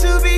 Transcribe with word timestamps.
to 0.00 0.20
be 0.22 0.37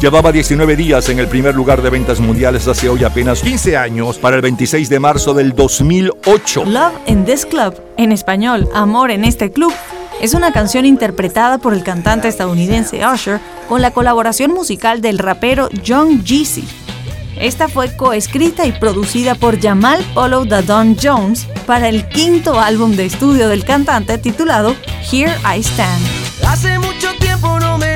Llevaba 0.00 0.30
19 0.30 0.76
días 0.76 1.08
en 1.08 1.18
el 1.18 1.26
primer 1.26 1.54
lugar 1.54 1.80
de 1.80 1.88
ventas 1.88 2.20
mundiales 2.20 2.68
hace 2.68 2.90
hoy 2.90 3.02
apenas 3.02 3.40
15 3.40 3.78
años, 3.78 4.18
para 4.18 4.36
el 4.36 4.42
26 4.42 4.90
de 4.90 5.00
marzo 5.00 5.32
del 5.32 5.54
2008. 5.54 6.66
Love 6.66 6.92
in 7.06 7.24
this 7.24 7.46
club, 7.46 7.74
en 7.96 8.12
español, 8.12 8.68
Amor 8.74 9.10
en 9.10 9.24
este 9.24 9.50
club, 9.50 9.72
es 10.20 10.34
una 10.34 10.52
canción 10.52 10.84
interpretada 10.84 11.56
por 11.56 11.72
el 11.72 11.82
cantante 11.82 12.28
estadounidense 12.28 13.00
Usher 13.06 13.40
con 13.70 13.80
la 13.80 13.90
colaboración 13.90 14.52
musical 14.52 15.00
del 15.00 15.18
rapero 15.18 15.70
John 15.86 16.22
Jeezy. 16.22 16.64
Esta 17.40 17.68
fue 17.68 17.96
coescrita 17.96 18.66
y 18.66 18.72
producida 18.72 19.34
por 19.34 19.60
Jamal 19.60 20.04
Polo 20.14 20.44
Dadon 20.44 20.96
Jones 21.02 21.46
para 21.66 21.88
el 21.88 22.06
quinto 22.08 22.60
álbum 22.60 22.96
de 22.96 23.06
estudio 23.06 23.48
del 23.48 23.64
cantante 23.64 24.18
titulado 24.18 24.74
Here 25.10 25.32
I 25.42 25.60
Stand. 25.60 26.02
Hace 26.46 26.78
mucho 26.78 27.08
tiempo 27.18 27.58
no 27.58 27.78
me 27.78 27.95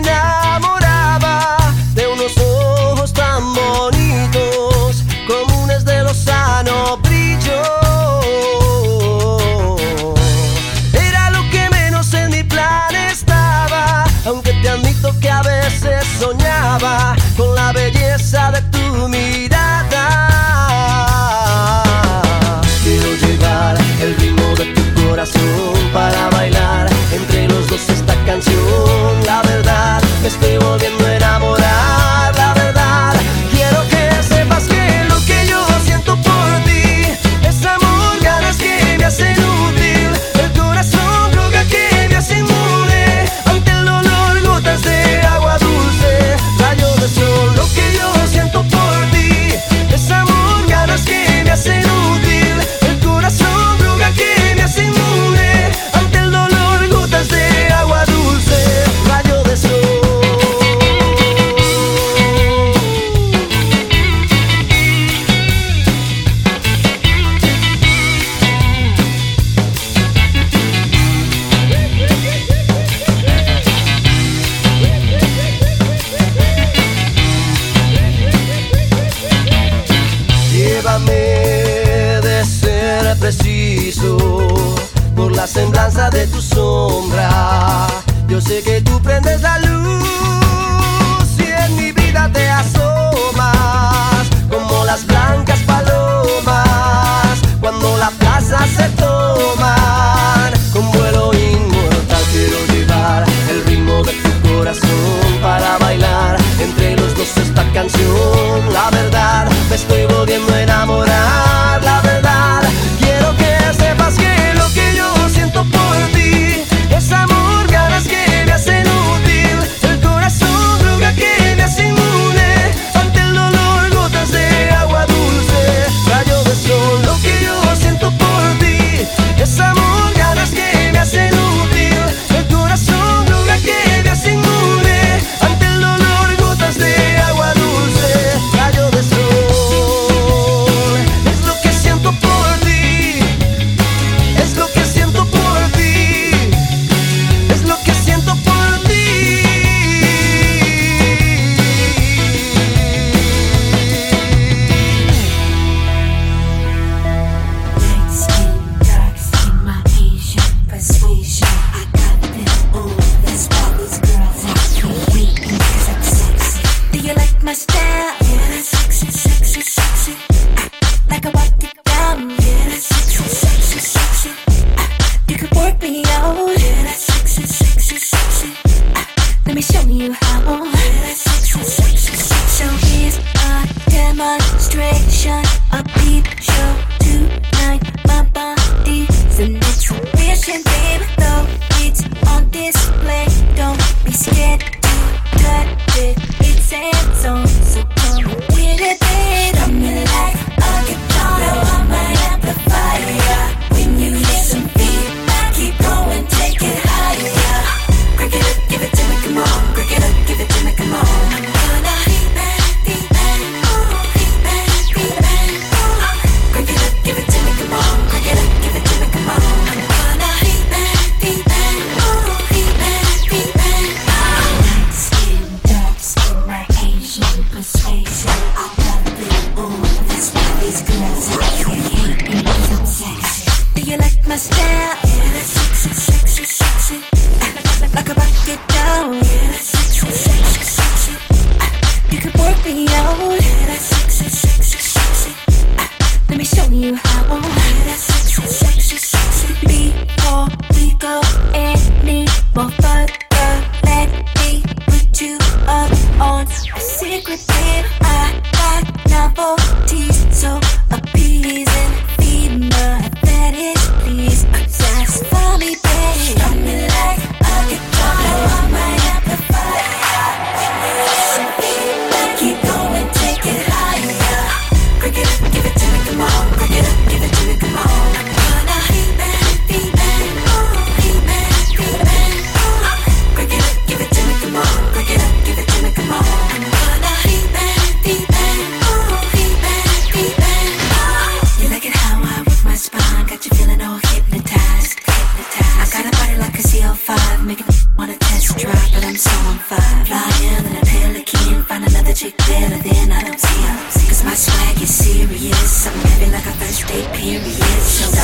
period. 307.21 307.45
So 307.83 308.20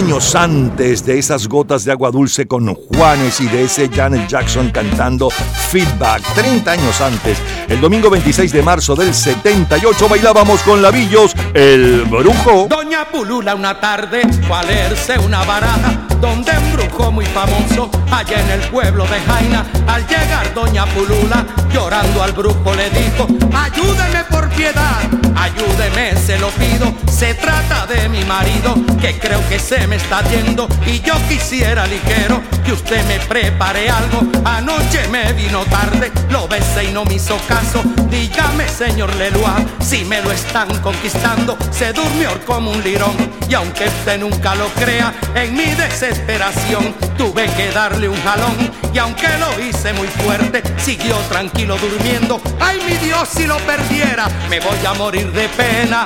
años 0.00 0.34
antes 0.34 1.04
de 1.04 1.18
esas 1.18 1.46
gotas 1.46 1.84
de 1.84 1.92
agua 1.92 2.10
dulce 2.10 2.46
con 2.46 2.74
Juanes 2.74 3.38
y 3.42 3.48
de 3.48 3.64
ese 3.64 3.90
Janet 3.90 4.28
Jackson 4.28 4.70
cantando 4.70 5.28
Feedback. 5.28 6.22
30 6.34 6.72
años 6.72 7.00
antes, 7.02 7.36
el 7.68 7.82
domingo 7.82 8.08
26 8.08 8.50
de 8.50 8.62
marzo 8.62 8.94
del 8.94 9.12
78 9.12 10.08
bailábamos 10.08 10.62
con 10.62 10.80
Lavillos 10.80 11.34
El 11.52 12.04
Brujo. 12.04 12.66
Doña 12.70 13.10
Pulula 13.10 13.54
una 13.54 13.78
tarde 13.78 14.22
fue 14.48 14.56
a 14.56 14.62
leerse 14.62 15.18
una 15.18 15.44
baraja 15.44 16.06
donde 16.18 16.50
un 16.50 16.72
brujo 16.72 17.12
muy 17.12 17.26
famoso 17.26 17.90
allá 18.10 18.40
en 18.40 18.50
el 18.58 18.68
pueblo 18.70 19.04
de 19.04 19.20
Jaina. 19.20 19.66
Al 19.86 20.06
llegar 20.06 20.54
Doña 20.54 20.86
Pulula 20.86 21.44
llorando 21.74 22.22
al 22.22 22.32
brujo 22.32 22.74
le 22.74 22.88
dijo, 22.88 23.26
ayúdeme 23.54 24.24
por 24.30 24.48
piedad, 24.50 25.02
ayúdeme 25.36 26.16
se 26.16 26.38
lo 26.38 26.48
pido, 26.50 26.92
se 27.10 27.34
trata 27.34 27.86
de 27.86 28.08
mi 28.08 28.24
marido 28.24 28.74
que 29.00 29.18
creo 29.18 29.40
que 29.48 29.58
se 29.58 29.86
me 29.86 29.96
está 29.96 30.22
yendo 30.28 30.68
y 30.86 31.00
yo 31.00 31.14
quisiera 31.28 31.86
ligero 31.86 32.40
que 32.64 32.72
usted 32.72 33.04
me 33.06 33.18
prepare 33.20 33.88
algo. 33.90 34.20
Anoche 34.44 35.08
me 35.08 35.32
vino 35.32 35.64
tarde, 35.64 36.10
lo 36.30 36.46
besé 36.48 36.84
y 36.84 36.92
no 36.92 37.04
me 37.04 37.14
hizo 37.14 37.36
caso. 37.48 37.82
Dígame, 38.10 38.68
señor 38.68 39.14
Leloir, 39.14 39.64
si 39.80 40.04
me 40.04 40.20
lo 40.20 40.32
están 40.32 40.68
conquistando, 40.80 41.56
se 41.70 41.92
durmió 41.92 42.30
como 42.44 42.72
un 42.72 42.82
lirón. 42.82 43.16
Y 43.48 43.54
aunque 43.54 43.84
usted 43.84 44.18
nunca 44.18 44.54
lo 44.56 44.66
crea, 44.70 45.14
en 45.34 45.54
mi 45.54 45.66
desesperación 45.66 46.92
tuve 47.16 47.46
que 47.54 47.70
darle 47.70 48.08
un 48.08 48.20
jalón. 48.22 48.56
Y 48.92 48.98
aunque 48.98 49.28
lo 49.38 49.64
hice 49.64 49.92
muy 49.92 50.08
fuerte, 50.08 50.62
siguió 50.78 51.16
tranquilo 51.28 51.76
durmiendo. 51.78 52.40
Ay, 52.58 52.80
mi 52.86 52.96
Dios, 52.96 53.28
si 53.28 53.46
lo 53.46 53.58
perdiera, 53.58 54.28
me 54.48 54.58
voy 54.58 54.84
a 54.84 54.94
morir 54.94 55.30
de 55.32 55.48
pena. 55.50 56.04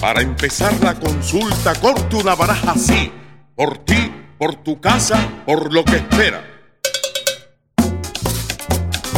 Para 0.00 0.22
empezar 0.22 0.72
la 0.82 0.94
consulta, 0.94 1.74
corte 1.76 2.16
una 2.16 2.34
baraja 2.34 2.72
así. 2.72 3.12
Por 3.54 3.78
ti, 3.78 4.12
por 4.36 4.56
tu 4.56 4.80
casa, 4.80 5.18
por 5.46 5.72
lo 5.72 5.84
que 5.84 5.96
espera. 5.96 6.42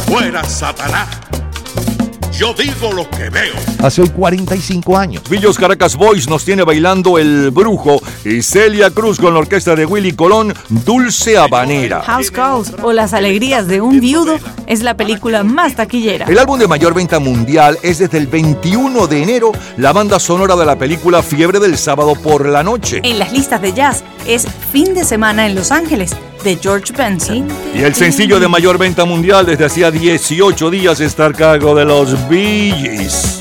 Fuera 0.05 0.43
Satanás. 0.43 1.22
Yo 2.37 2.51
digo 2.55 2.91
lo 2.91 3.07
que 3.11 3.29
veo. 3.29 3.53
Hace 3.77 4.01
hoy 4.01 4.09
45 4.09 4.97
años. 4.97 5.23
Villos 5.29 5.55
Caracas 5.55 5.95
Boys 5.95 6.27
nos 6.27 6.43
tiene 6.43 6.63
bailando 6.63 7.19
El 7.19 7.51
Brujo 7.51 8.01
y 8.25 8.41
Celia 8.41 8.89
Cruz 8.89 9.19
con 9.19 9.33
la 9.33 9.39
orquesta 9.39 9.75
de 9.75 9.85
Willy 9.85 10.13
Colón, 10.13 10.53
Dulce 10.69 11.37
Habanera. 11.37 12.01
House 12.01 12.31
Calls 12.31 12.73
o 12.81 12.93
Las 12.93 13.13
Alegrías 13.13 13.67
de 13.67 13.81
un 13.81 13.99
Viudo 13.99 14.39
es 14.67 14.81
la 14.81 14.95
película 14.95 15.43
más 15.43 15.75
taquillera. 15.75 16.25
El 16.27 16.39
álbum 16.39 16.59
de 16.59 16.67
mayor 16.67 16.93
venta 16.93 17.19
mundial 17.19 17.77
es 17.83 17.99
desde 17.99 18.17
el 18.17 18.27
21 18.27 19.07
de 19.07 19.23
enero 19.23 19.51
la 19.77 19.93
banda 19.93 20.19
sonora 20.19 20.55
de 20.55 20.65
la 20.65 20.77
película 20.77 21.21
Fiebre 21.21 21.59
del 21.59 21.77
sábado 21.77 22.15
por 22.15 22.47
la 22.47 22.63
noche. 22.63 23.01
En 23.03 23.19
las 23.19 23.31
listas 23.31 23.61
de 23.61 23.73
jazz 23.73 24.03
es 24.25 24.47
Fin 24.71 24.93
de 24.93 25.03
semana 25.03 25.45
en 25.45 25.55
Los 25.55 25.71
Ángeles 25.71 26.15
de 26.43 26.57
George 26.57 26.93
Benson. 26.93 27.47
Y 27.73 27.81
el 27.81 27.95
sencillo 27.95 28.39
de 28.39 28.47
mayor 28.47 28.77
venta 28.77 29.05
mundial 29.05 29.45
desde 29.45 29.65
hacía 29.65 29.91
18 29.91 30.69
días 30.69 30.99
está 30.99 31.27
a 31.27 31.33
cargo 31.33 31.75
de 31.75 31.85
los 31.85 32.27
Bee 32.29 32.71
Gees. 32.71 33.39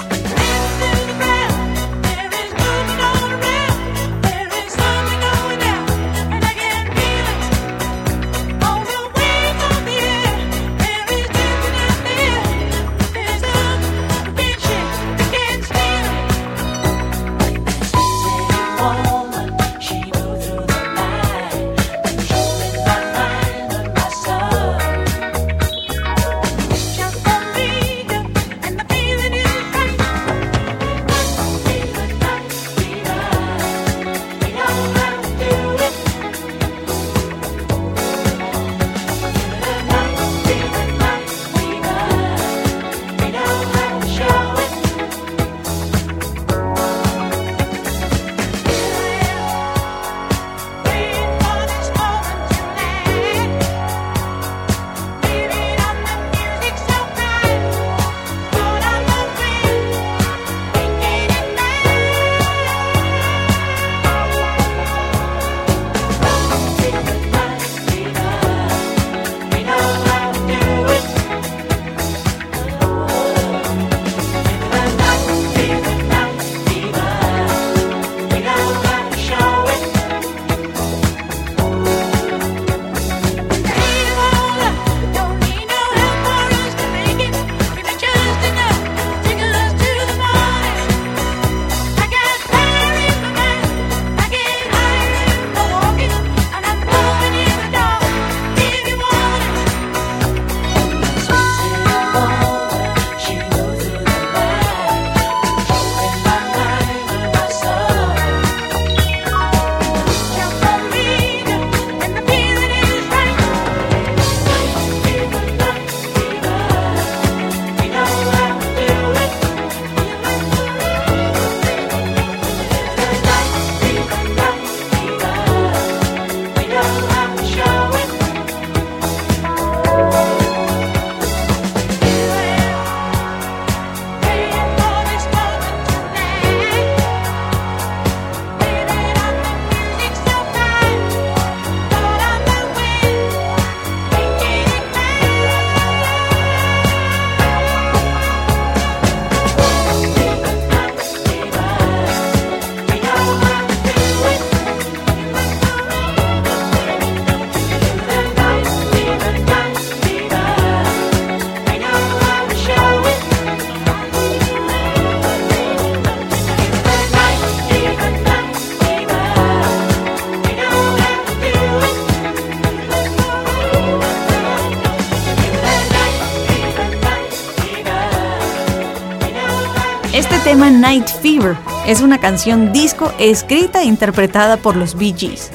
Night 180.70 181.08
Fever 181.08 181.56
es 181.86 182.02
una 182.02 182.18
canción 182.18 182.72
disco 182.72 183.12
escrita 183.18 183.82
e 183.82 183.86
interpretada 183.86 184.56
por 184.56 184.76
los 184.76 184.94
Bee 184.94 185.14
Gees. 185.16 185.50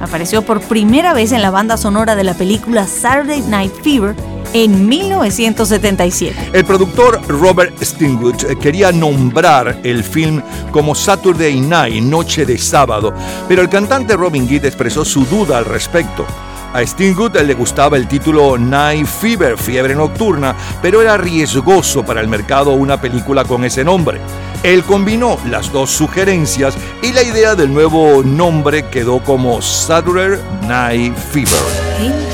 Apareció 0.00 0.42
por 0.42 0.60
primera 0.60 1.12
vez 1.14 1.32
en 1.32 1.42
la 1.42 1.50
banda 1.50 1.76
sonora 1.76 2.14
de 2.14 2.22
la 2.22 2.34
película 2.34 2.86
Saturday 2.86 3.40
Night 3.40 3.72
Fever 3.82 4.14
en 4.52 4.88
1977. 4.88 6.50
El 6.52 6.64
productor 6.64 7.20
Robert 7.26 7.82
Stingwood 7.82 8.44
eh, 8.44 8.56
quería 8.60 8.92
nombrar 8.92 9.80
el 9.82 10.04
film 10.04 10.40
como 10.70 10.94
Saturday 10.94 11.60
Night, 11.60 12.02
Noche 12.02 12.46
de 12.46 12.56
Sábado, 12.56 13.12
pero 13.48 13.62
el 13.62 13.68
cantante 13.68 14.16
Robin 14.16 14.46
Gibb 14.48 14.64
expresó 14.66 15.04
su 15.04 15.24
duda 15.24 15.58
al 15.58 15.64
respecto. 15.64 16.24
A 16.72 16.86
Stingwood 16.86 17.36
le 17.36 17.54
gustaba 17.54 17.96
el 17.96 18.06
título 18.08 18.56
Night 18.56 19.06
Fever, 19.06 19.58
fiebre 19.58 19.94
nocturna, 19.94 20.54
pero 20.80 21.02
era 21.02 21.16
riesgoso 21.16 22.04
para 22.04 22.20
el 22.20 22.28
mercado 22.28 22.72
una 22.72 23.00
película 23.00 23.44
con 23.44 23.64
ese 23.64 23.84
nombre. 23.84 24.20
Él 24.62 24.84
combinó 24.84 25.38
las 25.50 25.72
dos 25.72 25.90
sugerencias 25.90 26.76
y 27.02 27.12
la 27.12 27.22
idea 27.22 27.56
del 27.56 27.72
nuevo 27.72 28.22
nombre 28.22 28.84
quedó 28.88 29.22
como 29.22 29.60
Saturday 29.60 30.38
Night 30.68 31.16
Fever. 31.16 32.31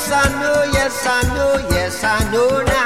yes 0.00 0.12
I 0.12 0.40
know, 0.40 0.62
yes 0.72 1.06
I 1.06 1.22
know, 1.34 1.68
yes 1.70 2.04
I 2.04 2.32
know 2.32 2.62
now. 2.62 2.79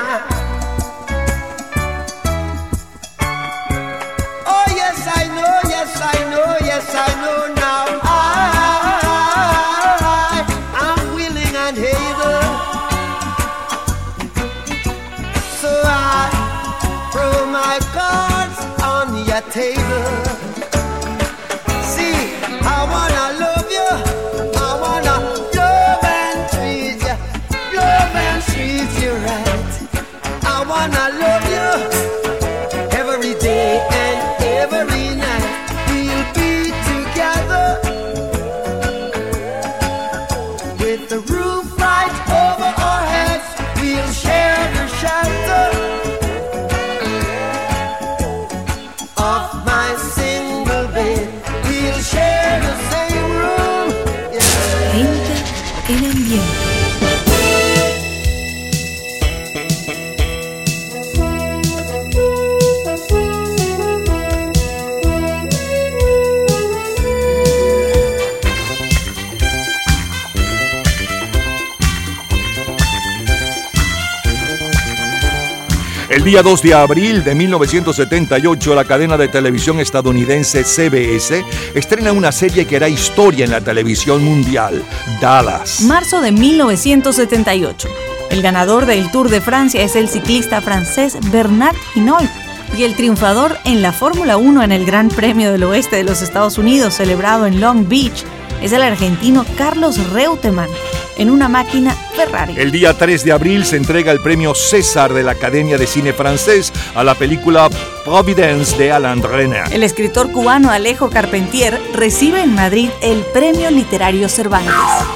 Día 76.34 76.42
2 76.42 76.62
de 76.62 76.74
abril 76.74 77.22
de 77.22 77.32
1978, 77.32 78.74
la 78.74 78.84
cadena 78.84 79.16
de 79.16 79.28
televisión 79.28 79.78
estadounidense 79.78 80.64
CBS 80.64 81.44
estrena 81.76 82.10
una 82.10 82.32
serie 82.32 82.66
que 82.66 82.74
hará 82.74 82.88
historia 82.88 83.44
en 83.44 83.52
la 83.52 83.60
televisión 83.60 84.24
mundial, 84.24 84.82
Dallas. 85.20 85.82
Marzo 85.82 86.20
de 86.20 86.32
1978. 86.32 87.88
El 88.30 88.42
ganador 88.42 88.84
del 88.86 89.12
Tour 89.12 89.28
de 89.28 89.40
Francia 89.40 89.80
es 89.80 89.94
el 89.94 90.08
ciclista 90.08 90.60
francés 90.60 91.16
Bernard 91.30 91.76
Hinault 91.94 92.28
y 92.76 92.82
el 92.82 92.96
triunfador 92.96 93.56
en 93.64 93.80
la 93.80 93.92
Fórmula 93.92 94.36
1 94.36 94.64
en 94.64 94.72
el 94.72 94.84
Gran 94.84 95.10
Premio 95.10 95.52
del 95.52 95.62
Oeste 95.62 95.94
de 95.94 96.02
los 96.02 96.20
Estados 96.20 96.58
Unidos 96.58 96.94
celebrado 96.94 97.46
en 97.46 97.60
Long 97.60 97.88
Beach 97.88 98.24
es 98.64 98.72
el 98.72 98.82
argentino 98.82 99.44
Carlos 99.58 99.98
Reutemann 100.10 100.70
en 101.18 101.30
una 101.30 101.48
máquina 101.48 101.94
Ferrari. 102.16 102.54
El 102.56 102.72
día 102.72 102.94
3 102.94 103.22
de 103.22 103.32
abril 103.32 103.64
se 103.64 103.76
entrega 103.76 104.10
el 104.10 104.20
premio 104.20 104.54
César 104.54 105.12
de 105.12 105.22
la 105.22 105.32
Academia 105.32 105.76
de 105.76 105.86
Cine 105.86 106.14
Francés 106.14 106.72
a 106.94 107.04
la 107.04 107.14
película 107.14 107.68
Providence 108.04 108.76
de 108.78 108.90
Alain 108.90 109.22
René. 109.22 109.64
El 109.70 109.82
escritor 109.82 110.32
cubano 110.32 110.70
Alejo 110.70 111.10
Carpentier 111.10 111.78
recibe 111.92 112.40
en 112.40 112.54
Madrid 112.54 112.88
el 113.02 113.20
Premio 113.34 113.70
Literario 113.70 114.28
Cervantes. 114.30 114.72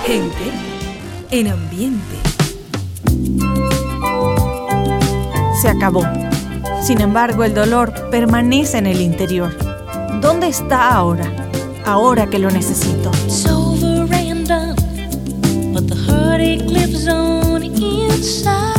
Gente 0.06 0.52
en 1.30 1.48
ambiente. 1.48 2.16
Se 5.60 5.68
acabó. 5.68 6.06
Sin 6.82 7.00
embargo, 7.00 7.44
el 7.44 7.54
dolor 7.54 7.92
permanece 8.10 8.78
en 8.78 8.86
el 8.86 9.00
interior 9.00 9.52
¿Dónde 10.20 10.48
está 10.48 10.94
ahora? 10.94 11.47
Ahora 11.88 12.28
que 12.28 12.38
lo 12.38 12.50
necesito. 12.50 13.10
It's 13.24 13.46
over 13.46 14.06
and 14.12 14.46
but 15.72 15.88
the 15.88 15.96
heartache 15.96 16.66
lives 16.66 17.08
on 17.08 17.62
inside. 17.62 18.77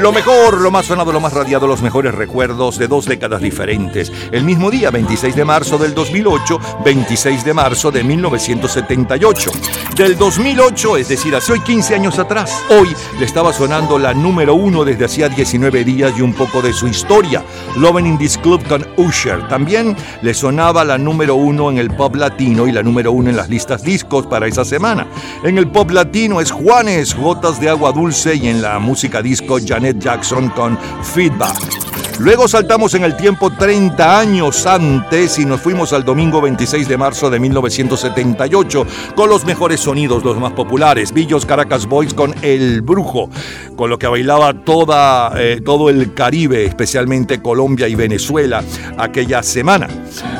Lo 0.00 0.12
mejor, 0.12 0.60
lo 0.60 0.70
más 0.70 0.86
sonado, 0.86 1.10
lo 1.10 1.18
más 1.18 1.32
radiado, 1.32 1.66
los 1.66 1.82
mejores 1.82 2.14
recuerdos 2.14 2.78
de 2.78 2.86
dos 2.86 3.06
décadas 3.06 3.42
diferentes. 3.42 4.12
El 4.30 4.44
mismo 4.44 4.70
día, 4.70 4.92
26 4.92 5.34
de 5.34 5.44
marzo 5.44 5.76
del 5.76 5.92
2008, 5.92 6.60
26 6.84 7.44
de 7.44 7.52
marzo 7.52 7.90
de 7.90 8.04
1978. 8.04 9.50
Del 9.96 10.16
2008, 10.16 10.98
es 10.98 11.08
decir, 11.08 11.34
hace 11.34 11.52
hoy 11.52 11.60
15 11.60 11.96
años 11.96 12.20
atrás, 12.20 12.62
hoy 12.70 12.94
le 13.18 13.24
estaba 13.24 13.52
sonando 13.52 13.98
la 13.98 14.14
número 14.14 14.54
uno 14.54 14.84
desde 14.84 15.06
hacía 15.06 15.28
19 15.28 15.82
días 15.82 16.12
y 16.16 16.22
un 16.22 16.32
poco 16.32 16.62
de 16.62 16.72
su 16.72 16.86
historia. 16.86 17.42
Loving 17.76 18.06
in 18.06 18.18
This 18.18 18.38
Club 18.38 18.62
con 18.68 18.86
Usher. 18.96 19.48
También 19.48 19.96
le 20.22 20.32
sonaba 20.32 20.84
la 20.84 20.96
número 20.96 21.34
uno 21.34 21.72
en 21.72 21.78
el 21.78 21.90
pop 21.90 22.14
latino 22.14 22.68
y 22.68 22.72
la 22.72 22.84
número 22.84 23.10
uno 23.10 23.30
en 23.30 23.36
las 23.36 23.48
listas 23.48 23.82
discos 23.82 24.28
para 24.28 24.46
esa 24.46 24.64
semana. 24.64 25.08
En 25.42 25.58
el 25.58 25.66
pop 25.68 25.90
latino 25.90 26.40
es 26.40 26.52
Juanes, 26.52 27.16
Gotas 27.16 27.60
de 27.60 27.68
Agua 27.68 27.90
Dulce 27.90 28.36
y 28.36 28.46
en 28.48 28.62
la 28.62 28.78
música 28.78 29.20
disco 29.22 29.58
Janet 29.64 29.88
Jackson 29.98 30.48
con 30.50 30.78
Feedback. 31.02 31.97
Luego 32.20 32.48
saltamos 32.48 32.94
en 32.94 33.04
el 33.04 33.16
tiempo 33.16 33.48
30 33.48 34.18
años 34.18 34.66
antes 34.66 35.38
y 35.38 35.44
nos 35.44 35.60
fuimos 35.60 35.92
al 35.92 36.04
domingo 36.04 36.40
26 36.40 36.88
de 36.88 36.96
marzo 36.96 37.30
de 37.30 37.38
1978 37.38 38.86
con 39.14 39.30
los 39.30 39.44
mejores 39.44 39.78
sonidos, 39.78 40.24
los 40.24 40.36
más 40.36 40.52
populares. 40.52 41.12
Villos 41.12 41.46
Caracas 41.46 41.86
Boys 41.86 42.14
con 42.14 42.34
El 42.42 42.82
Brujo, 42.82 43.30
con 43.76 43.88
lo 43.88 44.00
que 44.00 44.08
bailaba 44.08 44.64
toda, 44.64 45.32
eh, 45.36 45.60
todo 45.64 45.90
el 45.90 46.12
Caribe, 46.12 46.64
especialmente 46.64 47.40
Colombia 47.40 47.86
y 47.86 47.94
Venezuela, 47.94 48.64
aquella 48.96 49.44
semana. 49.44 49.86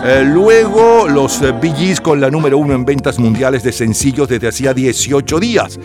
Eh, 0.05 0.25
luego 0.25 1.07
los 1.09 1.41
eh, 1.43 1.55
Gees 1.63 2.01
con 2.01 2.21
la 2.21 2.29
número 2.29 2.59
uno 2.59 2.75
en 2.75 2.85
ventas 2.85 3.21
mundiales 3.21 3.63
de 3.63 3.71
sencillos 3.71 4.29
desde 4.29 4.49
hacía 4.49 4.75
18 4.75 5.39
días. 5.39 5.79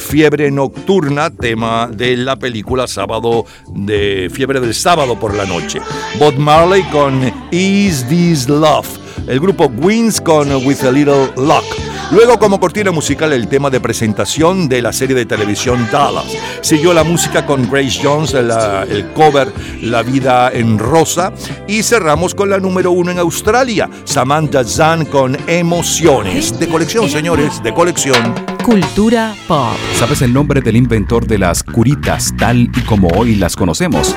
Fiebre 0.00 0.50
Nocturna, 0.50 1.30
tema 1.30 1.88
de 1.92 2.16
la 2.16 2.36
película 2.36 2.88
Sábado 2.88 3.44
de 3.72 4.28
Fiebre 4.32 4.58
del 4.58 4.74
Sábado 4.74 5.19
por 5.20 5.34
la 5.34 5.44
noche. 5.44 5.80
Bob 6.18 6.36
Marley 6.38 6.82
con 6.90 7.32
Is 7.52 8.04
This 8.08 8.48
Love. 8.48 8.88
el 9.26 9.38
grupo 9.38 9.66
Wins 9.66 10.20
con 10.20 10.50
With 10.66 10.82
a 10.82 10.90
Little 10.90 11.30
Luck. 11.36 11.64
Luego 12.10 12.40
como 12.40 12.58
cortina 12.58 12.90
musical 12.90 13.32
el 13.32 13.46
tema 13.46 13.70
de 13.70 13.78
presentación 13.78 14.68
de 14.68 14.82
la 14.82 14.92
serie 14.92 15.14
de 15.14 15.26
televisión 15.26 15.86
Dallas. 15.92 16.36
Siguió 16.60 16.92
la 16.92 17.04
música 17.04 17.46
con 17.46 17.70
Grace 17.70 18.00
Jones, 18.02 18.34
el 18.34 19.12
cover 19.14 19.52
La 19.82 20.02
vida 20.02 20.50
en 20.52 20.78
rosa. 20.78 21.32
Y 21.68 21.84
cerramos 21.84 22.34
con 22.34 22.50
la 22.50 22.58
número 22.58 22.90
uno 22.90 23.12
en 23.12 23.20
Australia, 23.20 23.88
Samantha 24.04 24.64
Zahn 24.64 25.04
con 25.04 25.36
Emociones. 25.46 26.58
De 26.58 26.66
colección, 26.66 27.08
señores, 27.08 27.62
de 27.62 27.72
colección. 27.72 28.34
Cultura 28.64 29.34
pop. 29.46 29.76
¿Sabes 29.96 30.22
el 30.22 30.32
nombre 30.32 30.60
del 30.60 30.76
inventor 30.76 31.26
de 31.26 31.38
las 31.38 31.62
curitas 31.62 32.34
tal 32.36 32.62
y 32.62 32.80
como 32.82 33.08
hoy 33.08 33.36
las 33.36 33.54
conocemos? 33.54 34.16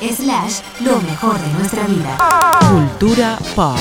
Slash, 0.00 0.60
lo 0.80 0.98
mejor 1.02 1.38
de 1.38 1.52
nuestra 1.58 1.86
vida. 1.86 2.16
Cultura 2.70 3.38
pop. 3.54 3.76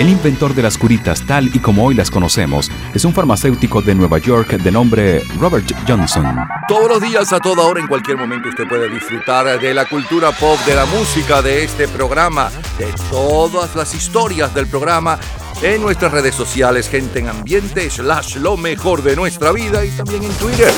El 0.00 0.08
inventor 0.08 0.52
de 0.52 0.62
las 0.62 0.76
curitas 0.76 1.24
tal 1.24 1.54
y 1.54 1.60
como 1.60 1.84
hoy 1.84 1.94
las 1.94 2.10
conocemos 2.10 2.68
es 2.92 3.04
un 3.04 3.14
farmacéutico 3.14 3.80
de 3.80 3.94
Nueva 3.94 4.18
York 4.18 4.48
de 4.48 4.70
nombre 4.72 5.22
Robert 5.38 5.72
Johnson. 5.86 6.26
Todos 6.66 6.88
los 6.88 7.00
días, 7.00 7.32
a 7.32 7.38
toda 7.38 7.62
hora, 7.62 7.80
en 7.80 7.86
cualquier 7.86 8.16
momento, 8.16 8.48
usted 8.48 8.66
puede 8.68 8.88
disfrutar 8.88 9.60
de 9.60 9.72
la 9.72 9.84
cultura 9.88 10.32
pop, 10.32 10.58
de 10.66 10.74
la 10.74 10.86
música, 10.86 11.40
de 11.40 11.62
este 11.62 11.86
programa, 11.86 12.50
de 12.76 12.92
todas 13.08 13.76
las 13.76 13.94
historias 13.94 14.52
del 14.52 14.66
programa 14.66 15.20
en 15.62 15.82
nuestras 15.82 16.10
redes 16.10 16.34
sociales, 16.34 16.88
gente 16.88 17.20
en 17.20 17.28
ambiente, 17.28 17.88
slash 17.88 18.36
lo 18.36 18.56
mejor 18.56 19.02
de 19.02 19.14
nuestra 19.14 19.52
vida 19.52 19.84
y 19.84 19.90
también 19.90 20.24
en 20.24 20.32
Twitter. 20.32 20.72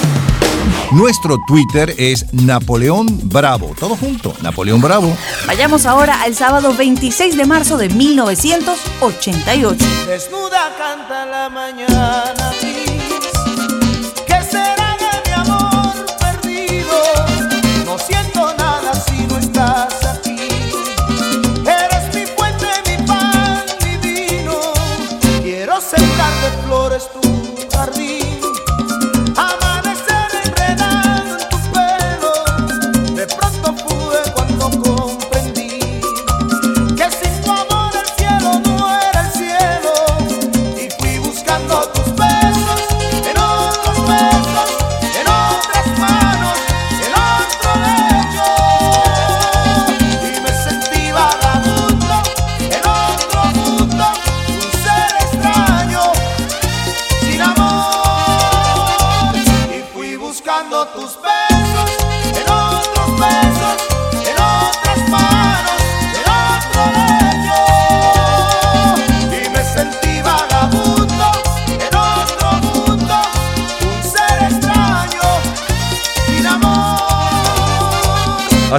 Nuestro 0.93 1.39
Twitter 1.47 1.95
es 1.97 2.27
Napoleón 2.35 3.07
Bravo. 3.25 3.75
Todo 3.81 3.97
junto, 3.97 4.35
Napoleón 4.43 4.83
Bravo. 4.83 5.17
Vayamos 5.47 5.87
ahora 5.87 6.21
al 6.23 6.35
sábado 6.35 6.75
26 6.75 7.35
de 7.37 7.47
marzo 7.47 7.79
de 7.79 7.89
1988. 7.89 9.85
Desnuda 10.07 10.77
canta 10.77 11.25
la 11.25 11.49
mañana 11.49 12.53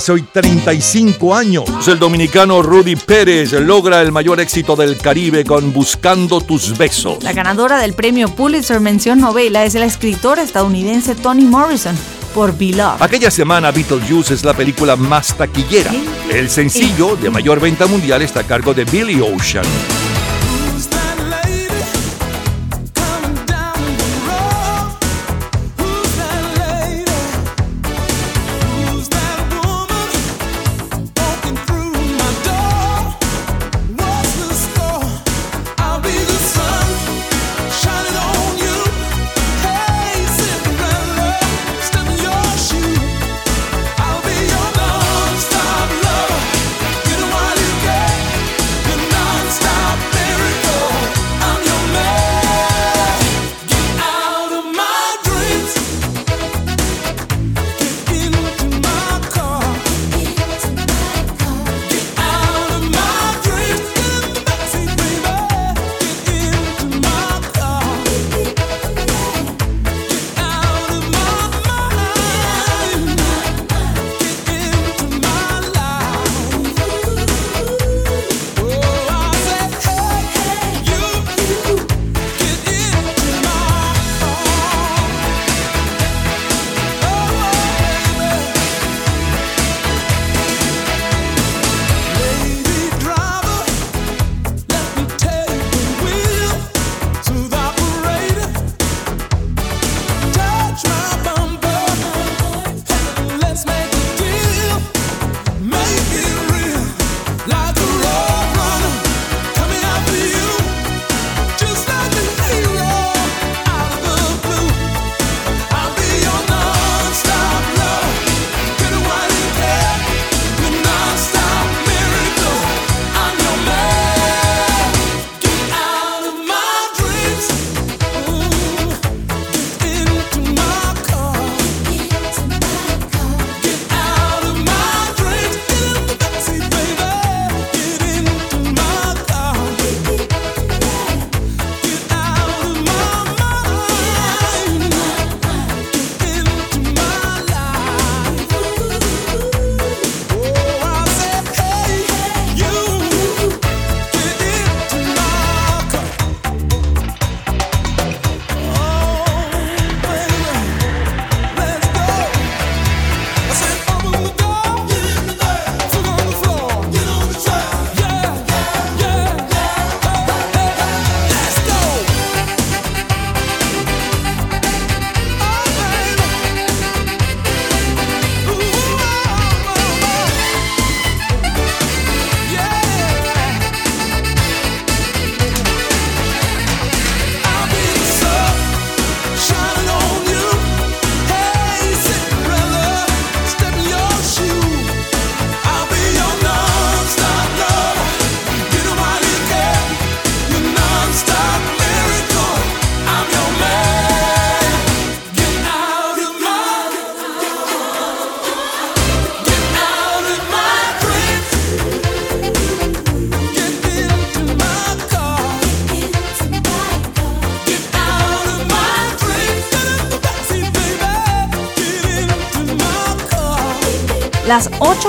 Hace 0.04 0.12
hoy 0.12 0.24
35 0.24 1.34
años, 1.34 1.88
el 1.88 1.98
dominicano 1.98 2.62
Rudy 2.62 2.98
Pérez 2.98 3.54
logra 3.54 4.02
el 4.02 4.12
mayor 4.12 4.42
éxito 4.42 4.76
del 4.76 4.98
Caribe 4.98 5.46
con 5.46 5.72
Buscando 5.72 6.42
tus 6.42 6.78
besos. 6.78 7.24
La 7.24 7.32
ganadora 7.32 7.78
del 7.78 7.94
premio 7.94 8.28
Pulitzer 8.28 8.82
Mención 8.82 9.22
Novela 9.22 9.64
es 9.64 9.76
la 9.76 9.86
escritora 9.86 10.44
estadounidense 10.44 11.16
Toni 11.16 11.46
Morrison 11.46 11.98
por 12.36 12.52
Beloved. 12.58 13.02
Aquella 13.02 13.32
semana 13.32 13.72
Beetlejuice 13.72 14.34
es 14.34 14.44
la 14.44 14.54
película 14.54 14.98
más 14.98 15.38
taquillera. 15.38 15.94
El 16.30 16.50
sencillo 16.50 17.16
de 17.16 17.30
mayor 17.30 17.62
venta 17.62 17.88
mundial 17.88 18.24
está 18.24 18.42
a 18.42 18.44
cargo 18.44 18.74
de 18.74 18.84
Billy 18.84 19.22
Ocean. 19.22 19.64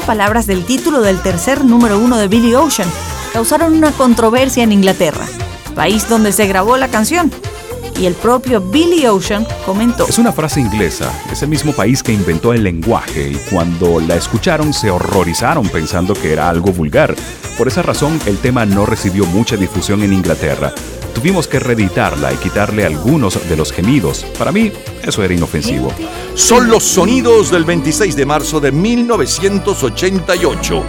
palabras 0.04 0.46
del 0.46 0.64
título 0.64 1.00
del 1.00 1.20
tercer 1.20 1.64
número 1.64 1.98
uno 1.98 2.18
de 2.18 2.28
Billy 2.28 2.54
Ocean 2.54 2.88
causaron 3.32 3.74
una 3.74 3.90
controversia 3.92 4.62
en 4.62 4.72
Inglaterra, 4.72 5.26
país 5.74 6.08
donde 6.08 6.32
se 6.32 6.46
grabó 6.46 6.76
la 6.76 6.88
canción. 6.88 7.32
Y 7.98 8.06
el 8.06 8.14
propio 8.14 8.60
Billy 8.60 9.06
Ocean 9.06 9.46
comentó. 9.64 10.06
Es 10.06 10.18
una 10.18 10.32
frase 10.32 10.60
inglesa, 10.60 11.12
ese 11.30 11.46
mismo 11.46 11.72
país 11.72 12.02
que 12.02 12.12
inventó 12.12 12.52
el 12.52 12.64
lenguaje 12.64 13.30
y 13.30 13.34
cuando 13.50 14.00
la 14.00 14.16
escucharon 14.16 14.72
se 14.72 14.90
horrorizaron 14.90 15.68
pensando 15.68 16.14
que 16.14 16.32
era 16.32 16.48
algo 16.48 16.72
vulgar. 16.72 17.14
Por 17.56 17.68
esa 17.68 17.82
razón 17.82 18.20
el 18.26 18.38
tema 18.38 18.66
no 18.66 18.84
recibió 18.84 19.24
mucha 19.26 19.56
difusión 19.56 20.02
en 20.02 20.12
Inglaterra, 20.12 20.72
tuvimos 21.14 21.48
que 21.48 21.58
reeditarla 21.60 22.32
y 22.32 22.36
quitarle 22.36 22.84
algunos 22.84 23.48
de 23.48 23.56
los 23.56 23.72
gemidos. 23.72 24.24
Para 24.38 24.52
mí, 24.52 24.70
eso 25.02 25.22
era 25.22 25.32
inofensivo. 25.32 25.90
Son 26.34 26.68
los 26.68 26.82
sonidos 26.82 27.50
del 27.50 27.64
26 27.64 28.16
de 28.16 28.26
marzo 28.26 28.60
de 28.60 28.70
1988. 28.72 30.74
I 30.74 30.82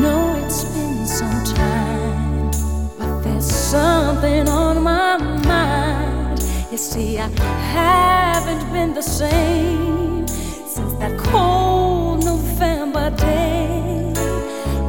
know 0.00 0.36
it's 0.44 0.64
been 0.64 1.06
some 1.06 1.44
time, 1.54 2.50
but 2.98 3.22
there's 3.22 3.46
something 3.46 4.48
on 4.48 4.82
my 4.82 5.16
mind. 5.46 6.40
You 6.70 6.78
See, 6.78 7.18
I 7.18 7.28
haven't 7.72 8.70
been 8.72 8.92
the 8.92 9.02
same 9.02 10.26
since 10.66 10.92
that 10.98 11.16
cold 11.18 12.24
November 12.24 13.10
day. 13.16 14.12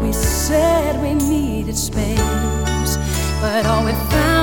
We 0.02 0.12
said 0.12 1.00
we 1.02 1.14
needed 1.14 1.78
space, 1.78 2.98
but 3.42 3.66
all 3.66 3.86
we 3.86 3.94
found. 4.10 4.37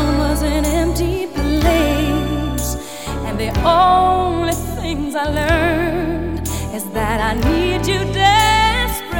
And 3.36 3.52
the 3.52 3.54
only 3.68 4.52
things 4.52 5.16
I 5.16 5.24
learned 5.24 6.46
is 6.72 6.84
that 6.90 7.20
I 7.20 7.34
need 7.50 7.84
you 7.84 7.98
desperately. 8.12 9.12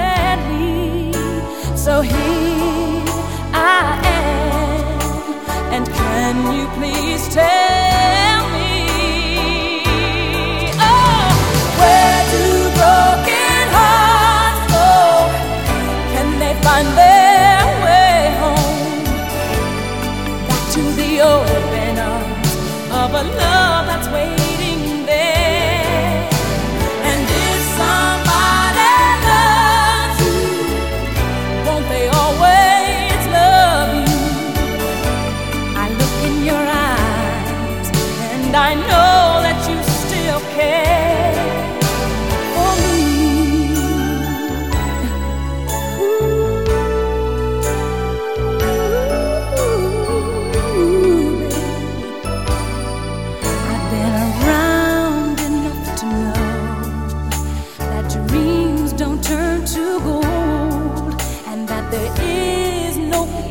So 1.77 2.01
here 2.01 3.03
I 3.53 3.99
am, 4.05 5.75
and 5.75 5.85
can 5.89 6.57
you 6.57 6.69
please 6.79 7.27
tell? 7.35 8.24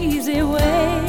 easy 0.03 0.41
way. 0.41 1.01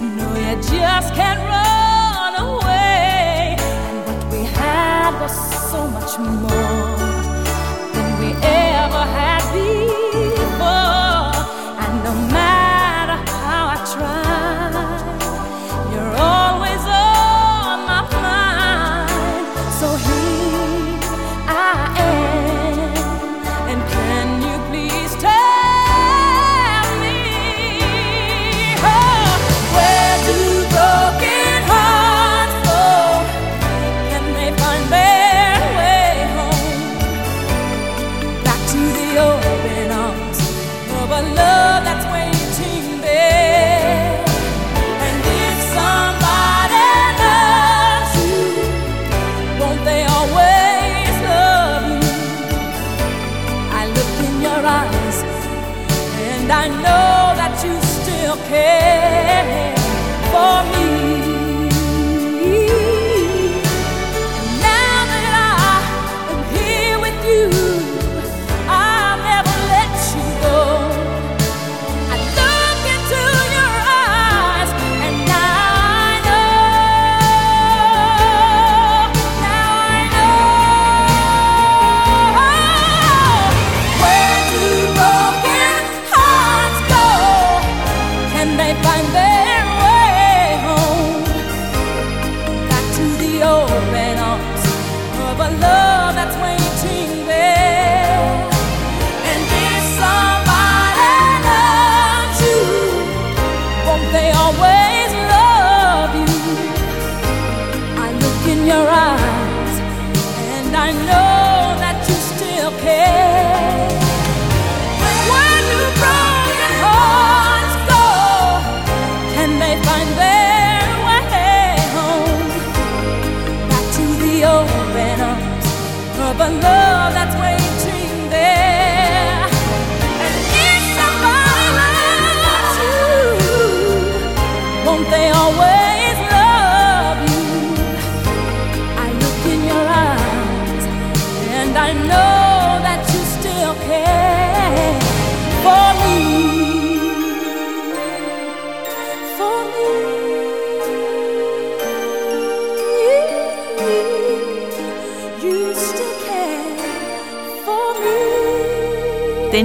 No, 0.00 0.26
you 0.34 0.56
just 0.62 1.14
can't 1.14 1.40
run 1.54 2.34
away. 2.48 3.56
And 3.58 4.06
what 4.06 4.32
we 4.32 4.42
had 4.44 5.20
was 5.20 5.34
so 5.70 5.86
much 5.86 6.18
more 6.18 6.96
than 7.94 8.08
we 8.20 8.32
ever 8.42 9.04
had. 9.16 9.37
love 95.50 96.14
that's 96.14 96.36
waiting. 96.42 96.67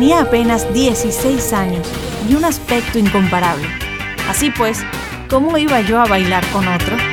tenía 0.03 0.19
apenas 0.19 0.73
16 0.73 1.53
años 1.53 1.87
y 2.27 2.35
un 2.35 2.43
aspecto 2.43 2.99
incomparable. 2.99 3.65
Así 4.27 4.51
pues, 4.51 4.83
¿cómo 5.29 5.57
iba 5.57 5.79
yo 5.79 6.01
a 6.01 6.05
bailar 6.05 6.45
con 6.47 6.67
otro? 6.67 7.12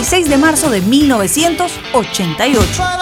26 0.00 0.30
de 0.30 0.38
marzo 0.38 0.70
de 0.70 0.80
1988. 0.80 2.99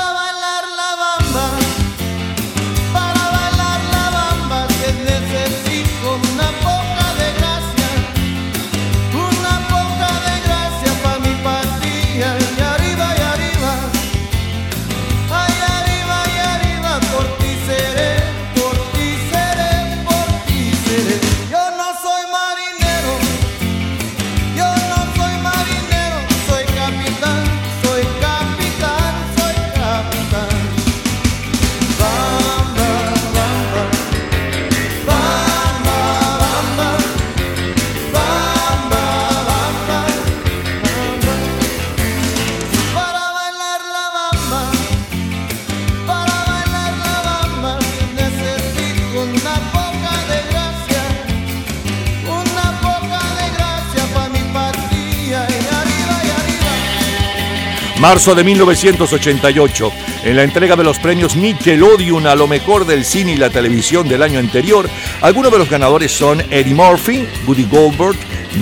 Marzo 58.09 58.35
de 58.35 58.43
1988, 58.43 59.93
en 60.25 60.37
la 60.37 60.43
entrega 60.43 60.77
de 60.77 60.83
los 60.83 60.99
premios 60.99 61.37
Nickelodeon 61.37 62.27
a 62.27 62.35
lo 62.37 62.47
mejor 62.49 62.87
del 62.87 63.05
cine 63.05 63.33
y 63.33 63.37
la 63.37 63.51
televisión 63.51 64.09
del 64.09 64.23
año 64.23 64.39
anterior, 64.39 64.89
algunos 65.21 65.53
de 65.53 65.59
los 65.59 65.69
ganadores 65.69 66.11
son 66.11 66.41
Eddie 66.51 66.73
Murphy, 66.73 67.29
Woody 67.47 67.65
Goldberg, 67.65 68.17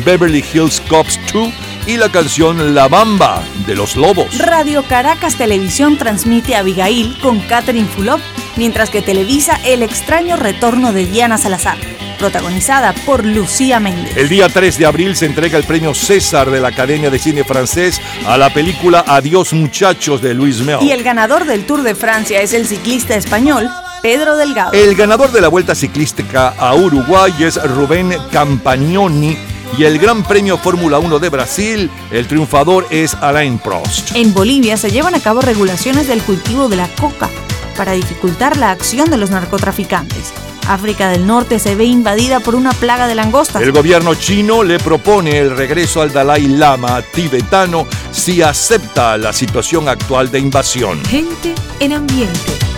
Beverly 0.04 0.44
Hills 0.52 0.82
Cops 0.88 1.20
2 1.32 1.54
y 1.86 1.96
la 1.96 2.10
canción 2.10 2.74
La 2.74 2.88
Bamba 2.88 3.40
de 3.68 3.76
los 3.76 3.94
Lobos. 3.94 4.36
Radio 4.36 4.82
Caracas 4.82 5.36
Televisión 5.36 5.96
transmite 5.96 6.56
Abigail 6.56 7.16
con 7.22 7.38
Catherine 7.38 7.86
Fulop, 7.86 8.20
mientras 8.56 8.90
que 8.90 9.00
televisa 9.00 9.60
El 9.64 9.84
extraño 9.84 10.34
retorno 10.34 10.92
de 10.92 11.06
Diana 11.06 11.38
Salazar, 11.38 11.78
protagonizada 12.16 12.92
por 13.04 13.24
Lucía 13.24 13.80
Méndez. 13.80 14.16
El 14.16 14.28
día 14.28 14.48
3 14.48 14.78
de 14.78 14.86
abril 14.86 15.16
se 15.16 15.26
entrega 15.26 15.58
el 15.58 15.64
premio 15.64 15.94
César 15.94 16.50
de 16.50 16.60
la 16.60 16.68
Academia 16.68 17.10
de 17.10 17.18
Cine 17.18 17.44
Francés 17.44 18.00
a 18.26 18.36
la 18.36 18.52
película 18.52 19.04
Adiós 19.06 19.52
Muchachos 19.52 20.20
de 20.20 20.34
Luis 20.34 20.60
Mel. 20.60 20.78
Y 20.82 20.92
el 20.92 21.02
ganador 21.02 21.44
del 21.44 21.64
Tour 21.64 21.82
de 21.82 21.94
Francia 21.94 22.40
es 22.40 22.52
el 22.52 22.66
ciclista 22.66 23.14
español 23.14 23.68
Pedro 24.02 24.36
Delgado. 24.36 24.72
El 24.72 24.94
ganador 24.94 25.32
de 25.32 25.40
la 25.40 25.48
Vuelta 25.48 25.74
Ciclística 25.74 26.54
a 26.58 26.74
Uruguay 26.74 27.32
es 27.40 27.62
Rubén 27.62 28.14
Campagnoni 28.30 29.36
y 29.76 29.84
el 29.84 29.98
Gran 29.98 30.22
Premio 30.22 30.56
Fórmula 30.56 30.98
1 30.98 31.18
de 31.18 31.28
Brasil, 31.28 31.90
el 32.10 32.26
triunfador 32.26 32.86
es 32.90 33.14
Alain 33.14 33.58
Prost. 33.58 34.14
En 34.14 34.32
Bolivia 34.32 34.76
se 34.76 34.90
llevan 34.90 35.14
a 35.14 35.20
cabo 35.20 35.40
regulaciones 35.40 36.06
del 36.06 36.22
cultivo 36.22 36.68
de 36.68 36.76
la 36.76 36.88
coca 36.88 37.28
para 37.76 37.92
dificultar 37.92 38.56
la 38.56 38.70
acción 38.70 39.10
de 39.10 39.18
los 39.18 39.30
narcotraficantes. 39.30 40.32
África 40.68 41.08
del 41.08 41.26
Norte 41.26 41.58
se 41.58 41.74
ve 41.74 41.84
invadida 41.84 42.40
por 42.40 42.54
una 42.54 42.72
plaga 42.72 43.06
de 43.06 43.14
langostas. 43.14 43.62
El 43.62 43.72
gobierno 43.72 44.14
chino 44.14 44.62
le 44.62 44.78
propone 44.78 45.38
el 45.38 45.56
regreso 45.56 46.02
al 46.02 46.12
Dalai 46.12 46.48
Lama 46.48 47.02
tibetano 47.02 47.86
si 48.10 48.42
acepta 48.42 49.16
la 49.16 49.32
situación 49.32 49.88
actual 49.88 50.30
de 50.30 50.40
invasión. 50.40 51.04
Gente 51.04 51.54
en 51.80 51.92
ambiente. 51.92 52.75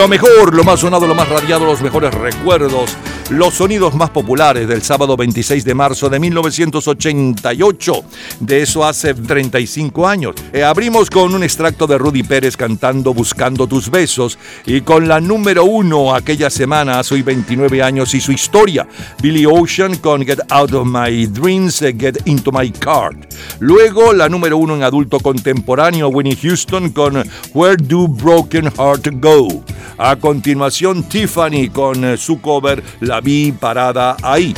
Lo 0.00 0.08
mejor, 0.08 0.54
lo 0.54 0.64
más 0.64 0.80
sonado, 0.80 1.06
lo 1.06 1.14
más 1.14 1.28
radiado, 1.28 1.66
los 1.66 1.82
mejores 1.82 2.14
recuerdos, 2.14 2.96
los 3.28 3.52
sonidos 3.52 3.94
más 3.94 4.08
populares 4.08 4.66
del 4.66 4.80
sábado 4.80 5.14
26 5.14 5.62
de 5.62 5.74
marzo 5.74 6.08
de 6.08 6.18
1988. 6.18 8.04
De 8.40 8.62
eso 8.62 8.82
hace 8.82 9.12
35 9.12 10.08
años. 10.08 10.36
Eh, 10.54 10.64
abrimos 10.64 11.10
con 11.10 11.34
un 11.34 11.42
extracto 11.42 11.86
de 11.86 11.98
Rudy 11.98 12.22
Pérez 12.22 12.56
cantando 12.56 13.12
Buscando 13.12 13.66
tus 13.66 13.90
besos 13.90 14.38
y 14.64 14.80
con 14.80 15.06
la 15.06 15.20
número 15.20 15.66
uno 15.66 16.14
aquella 16.14 16.48
semana, 16.48 17.02
hoy 17.10 17.20
29 17.20 17.82
años 17.82 18.14
y 18.14 18.22
su 18.22 18.32
historia. 18.32 18.88
Billy 19.20 19.44
Ocean 19.44 19.98
con 19.98 20.24
Get 20.24 20.40
Out 20.48 20.72
of 20.72 20.88
My 20.88 21.26
Dreams, 21.26 21.82
eh, 21.82 21.94
Get 21.94 22.26
Into 22.26 22.50
My 22.50 22.70
Card. 22.70 23.18
Luego 23.58 24.12
la 24.12 24.28
número 24.28 24.56
uno 24.56 24.74
en 24.74 24.82
adulto 24.82 25.20
contemporáneo, 25.20 26.08
Winnie 26.08 26.36
Houston 26.36 26.90
con 26.90 27.22
Where 27.54 27.76
Do 27.76 28.08
Broken 28.08 28.70
Heart 28.70 29.08
Go. 29.14 29.62
A 29.98 30.16
continuación, 30.16 31.02
Tiffany 31.04 31.68
con 31.68 32.04
eh, 32.04 32.16
su 32.16 32.40
cover 32.40 32.82
La 33.00 33.20
vi 33.20 33.52
parada 33.52 34.16
ahí. 34.22 34.54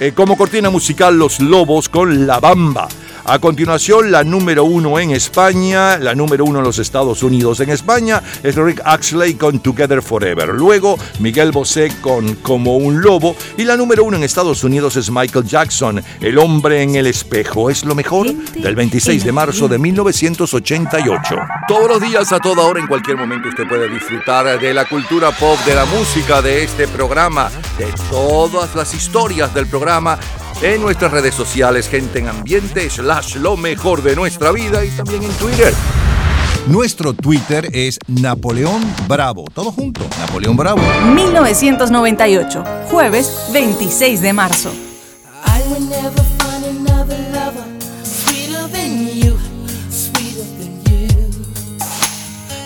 Eh, 0.00 0.12
como 0.14 0.36
cortina 0.36 0.70
musical, 0.70 1.18
Los 1.18 1.40
Lobos 1.40 1.88
con 1.88 2.26
La 2.26 2.40
Bamba. 2.40 2.88
A 3.28 3.40
continuación, 3.40 4.12
la 4.12 4.22
número 4.22 4.62
uno 4.62 5.00
en 5.00 5.10
España, 5.10 5.98
la 5.98 6.14
número 6.14 6.44
uno 6.44 6.60
en 6.60 6.64
los 6.64 6.78
Estados 6.78 7.24
Unidos. 7.24 7.58
En 7.58 7.70
España 7.70 8.22
es 8.40 8.54
Rick 8.54 8.80
Axley 8.84 9.34
con 9.34 9.58
Together 9.58 10.00
Forever. 10.00 10.50
Luego, 10.50 10.96
Miguel 11.18 11.50
Bosé 11.50 11.90
con 12.00 12.36
Como 12.36 12.76
un 12.76 13.02
Lobo. 13.02 13.34
Y 13.56 13.64
la 13.64 13.76
número 13.76 14.04
uno 14.04 14.16
en 14.16 14.22
Estados 14.22 14.62
Unidos 14.62 14.94
es 14.94 15.10
Michael 15.10 15.44
Jackson, 15.44 16.00
El 16.20 16.38
hombre 16.38 16.82
en 16.82 16.94
el 16.94 17.08
espejo. 17.08 17.68
Es 17.68 17.84
lo 17.84 17.96
mejor 17.96 18.32
del 18.32 18.76
26 18.76 19.24
de 19.24 19.32
marzo 19.32 19.66
de 19.66 19.78
1988. 19.78 21.36
Todos 21.66 21.88
los 21.88 22.00
días, 22.00 22.32
a 22.32 22.38
toda 22.38 22.62
hora, 22.62 22.78
en 22.78 22.86
cualquier 22.86 23.16
momento, 23.16 23.48
usted 23.48 23.66
puede 23.66 23.88
disfrutar 23.88 24.60
de 24.60 24.72
la 24.72 24.84
cultura 24.84 25.32
pop, 25.32 25.58
de 25.66 25.74
la 25.74 25.84
música, 25.86 26.40
de 26.42 26.62
este 26.62 26.86
programa, 26.86 27.50
de 27.76 27.92
todas 28.08 28.76
las 28.76 28.94
historias 28.94 29.52
del 29.52 29.66
programa 29.66 30.16
en 30.62 30.80
nuestras 30.80 31.12
redes 31.12 31.34
sociales, 31.34 31.88
gente 31.88 32.18
en 32.18 32.28
ambiente, 32.28 32.88
slash 32.88 33.36
lo 33.36 33.56
mejor 33.56 34.02
de 34.02 34.16
nuestra 34.16 34.52
vida 34.52 34.84
y 34.84 34.90
también 34.90 35.22
en 35.22 35.32
Twitter. 35.32 35.72
Nuestro 36.66 37.12
Twitter 37.12 37.68
es 37.72 37.98
Napoleón 38.06 38.82
Bravo. 39.06 39.44
Todo 39.52 39.70
junto, 39.70 40.02
Napoleón 40.18 40.56
Bravo. 40.56 40.80
1998, 41.14 42.64
jueves 42.90 43.48
26 43.52 44.20
de 44.20 44.32
marzo. 44.32 44.72
I 45.46 45.62
will 45.70 45.88
never 45.88 46.22
find 46.38 46.64
another 46.64 47.18
lover 47.32 47.64
sweeter 48.02 48.66
than 48.68 49.08
you, 49.08 49.36
sweeter 49.90 50.44
than 50.58 50.82
you. 50.90 51.08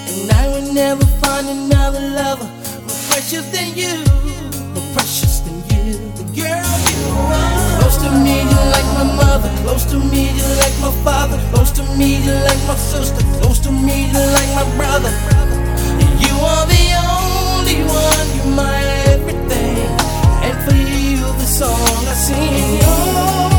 And 0.09 0.33
I 0.33 0.49
will 0.49 0.73
never 0.73 1.05
find 1.21 1.49
another 1.49 2.01
lover 2.01 2.47
more 2.87 3.01
precious 3.11 3.45
than 3.53 3.75
you, 3.77 4.03
more 4.75 4.95
precious 4.95 5.41
than 5.41 5.57
you. 5.69 5.99
The 6.17 6.25
girl 6.41 6.65
you 6.89 7.35
are. 7.35 7.50
Close 7.91 8.05
to 8.05 8.13
me, 8.21 8.43
you're 8.43 8.71
like 8.71 8.85
my 8.95 9.03
mother. 9.17 9.51
Close 9.65 9.85
to 9.87 9.99
me, 9.99 10.31
you're 10.31 10.57
like 10.63 10.79
my 10.79 10.93
father. 11.03 11.37
Close 11.51 11.73
to 11.73 11.83
me, 11.99 12.25
you're 12.25 12.41
like 12.45 12.63
my 12.69 12.77
sister. 12.77 13.21
Close 13.41 13.59
to 13.67 13.73
me, 13.73 14.13
you're 14.13 14.33
like 14.39 14.49
my 14.55 14.65
brother. 14.77 15.11
And 15.99 16.13
you 16.23 16.35
are 16.53 16.67
the 16.71 16.87
only 17.11 17.83
one, 17.83 18.29
you're 18.37 18.55
my 18.55 18.81
everything. 19.11 19.91
And 20.47 20.57
for 20.65 20.77
you, 20.77 21.19
the 21.41 21.47
song 21.47 22.07
I 22.07 22.15
sing. 22.15 23.50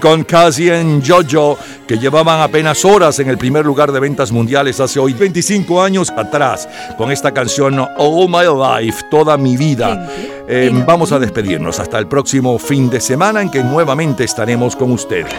con 0.00 0.24
Cassian 0.24 1.02
Jojo, 1.06 1.58
que 1.86 1.98
llevaban 1.98 2.40
apenas 2.40 2.84
horas 2.84 3.18
en 3.20 3.28
el 3.28 3.38
primer 3.38 3.64
lugar 3.64 3.92
de 3.92 4.00
ventas 4.00 4.32
mundiales 4.32 4.80
hace 4.80 4.98
hoy 4.98 5.12
25 5.12 5.82
años 5.82 6.10
atrás, 6.16 6.68
con 6.96 7.12
esta 7.12 7.32
canción 7.32 7.78
All 7.78 8.28
My 8.28 8.46
Life, 8.46 9.04
toda 9.10 9.36
mi 9.36 9.56
vida. 9.56 10.08
Eh, 10.48 10.70
vamos 10.86 11.12
a 11.12 11.18
despedirnos 11.18 11.78
hasta 11.78 11.98
el 11.98 12.08
próximo 12.08 12.58
fin 12.58 12.90
de 12.90 13.00
semana 13.00 13.42
en 13.42 13.50
que 13.50 13.62
nuevamente 13.62 14.24
estaremos 14.24 14.74
con 14.74 14.90
ustedes. 14.90 15.34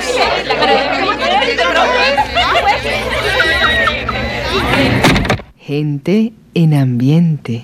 Gente 5.57 6.33
en 6.53 6.73
ambiente. 6.73 7.59